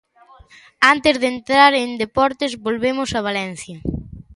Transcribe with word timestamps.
Antes 0.93 1.15
de 1.21 1.27
entrar 1.35 1.71
en 1.83 1.89
deportes, 2.03 2.51
volvemos 2.65 3.09
a 3.13 3.25
Valencia. 3.27 3.77